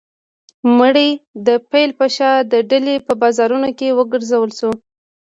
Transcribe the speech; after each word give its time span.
مړی 0.77 1.09
د 1.47 1.49
پیل 1.71 1.89
په 1.99 2.05
شا 2.15 2.31
د 2.51 2.53
ډیلي 2.69 2.95
په 3.07 3.13
بازارونو 3.21 3.69
کې 3.77 3.95
وګرځول 3.99 4.49
شو. 4.59 4.71